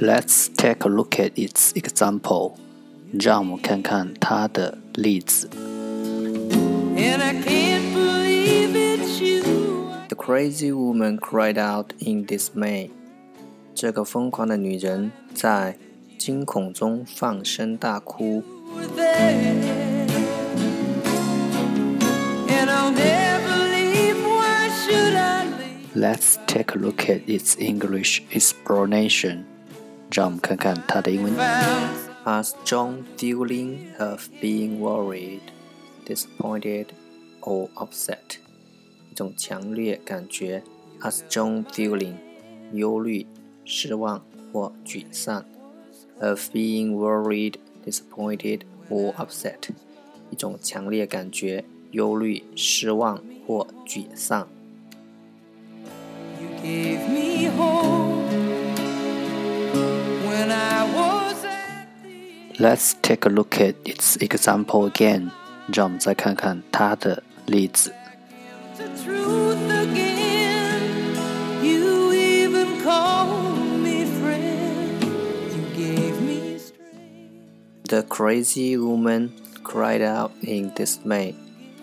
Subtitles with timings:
[0.00, 2.54] Let's take a look at its example.
[3.12, 5.48] 让我们看看它的例子。
[10.08, 12.90] The crazy woman cried out in dismay.
[13.74, 15.76] 这个疯狂的女人在
[16.18, 18.42] 惊恐中放声大哭。
[25.94, 29.49] Let's take a look at its English explanation.
[30.10, 31.34] 让我们看看它的英文。
[32.24, 35.40] A strong feeling of being worried,
[36.04, 36.86] disappointed,
[37.40, 38.38] or upset，
[39.10, 40.62] 一种强烈感觉。
[41.00, 42.14] A strong feeling，
[42.72, 43.26] 忧虑、
[43.64, 45.44] 失望或沮丧。
[46.18, 49.68] Of being worried, disappointed, or upset，
[50.30, 54.48] 一种强烈感觉，忧虑、失望或沮丧。
[62.60, 65.30] Let's take a look at its example again.
[65.72, 67.92] 让我们再看看它的例子。
[77.88, 79.30] The crazy woman
[79.62, 81.34] cried out in dismay.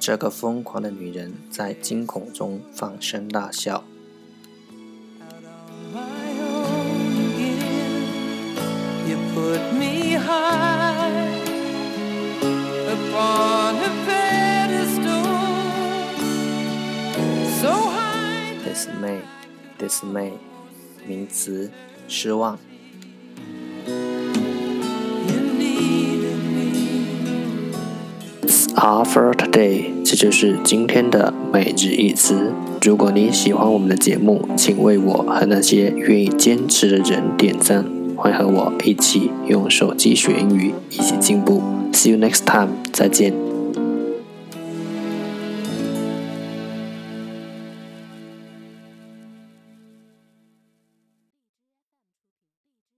[0.00, 3.84] 这个疯狂的女人在惊恐中放声大笑。
[19.89, 20.29] SMA
[21.07, 21.71] 名词
[22.07, 22.59] 失望
[28.75, 32.53] All for today，这就是今天的每日一词。
[32.81, 37.83] 如果你喜欢我们的节目，请为我和那些愿意坚持的人点赞。
[38.15, 41.61] 欢迎和我一起用手机学英语，一起进步。
[41.91, 43.48] See you next time，再见。